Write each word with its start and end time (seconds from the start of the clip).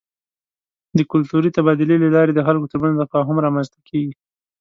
د 0.97 0.99
کلتوري 1.11 1.49
تبادلې 1.57 1.95
له 2.03 2.09
لارې 2.15 2.31
د 2.35 2.39
خلکو 2.47 2.69
ترمنځ 2.71 2.95
تفاهم 3.01 3.37
رامنځته 3.45 3.79
کېږي. 3.89 4.13